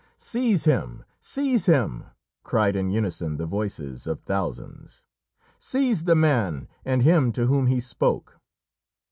[0.17, 1.05] "Seize him!
[1.19, 2.05] seize him!"
[2.43, 5.03] cried in unison the voices of thousands.
[5.59, 8.39] "Seize the man, and him to whom he spoke!"